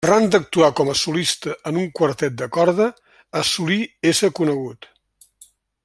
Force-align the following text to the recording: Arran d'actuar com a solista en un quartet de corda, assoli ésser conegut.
Arran 0.05 0.23
d'actuar 0.35 0.69
com 0.77 0.87
a 0.93 0.95
solista 1.01 1.53
en 1.71 1.77
un 1.81 1.85
quartet 1.99 2.39
de 2.43 2.47
corda, 2.57 2.89
assoli 3.43 3.79
ésser 4.13 4.31
conegut. 4.41 4.93